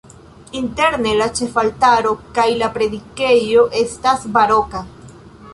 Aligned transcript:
Interne 0.59 1.11
la 1.19 1.27
ĉefaltaro 1.41 2.15
kaj 2.39 2.47
la 2.63 2.71
predikejo 2.79 3.69
estas 3.85 4.29
baroka. 4.39 4.87